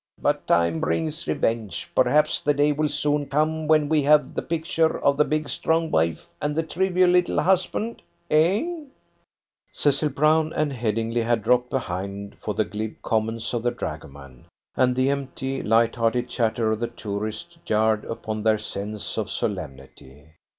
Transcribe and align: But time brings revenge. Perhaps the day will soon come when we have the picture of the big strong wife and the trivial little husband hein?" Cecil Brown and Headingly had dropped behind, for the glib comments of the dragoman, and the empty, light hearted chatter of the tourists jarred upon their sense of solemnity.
But 0.19 0.47
time 0.47 0.79
brings 0.79 1.27
revenge. 1.27 1.87
Perhaps 1.93 2.41
the 2.41 2.55
day 2.55 2.71
will 2.71 2.89
soon 2.89 3.27
come 3.27 3.67
when 3.67 3.87
we 3.87 4.01
have 4.01 4.33
the 4.33 4.41
picture 4.41 4.97
of 4.99 5.15
the 5.15 5.23
big 5.23 5.47
strong 5.47 5.91
wife 5.91 6.27
and 6.41 6.55
the 6.55 6.63
trivial 6.63 7.11
little 7.11 7.39
husband 7.39 8.01
hein?" 8.27 8.87
Cecil 9.71 10.09
Brown 10.09 10.53
and 10.53 10.73
Headingly 10.73 11.21
had 11.21 11.43
dropped 11.43 11.69
behind, 11.69 12.35
for 12.39 12.55
the 12.55 12.65
glib 12.65 12.95
comments 13.03 13.53
of 13.53 13.61
the 13.61 13.69
dragoman, 13.69 14.45
and 14.75 14.95
the 14.95 15.11
empty, 15.11 15.61
light 15.61 15.97
hearted 15.97 16.27
chatter 16.29 16.71
of 16.71 16.79
the 16.79 16.87
tourists 16.87 17.59
jarred 17.63 18.03
upon 18.05 18.41
their 18.41 18.57
sense 18.57 19.17
of 19.19 19.29
solemnity. 19.29 20.29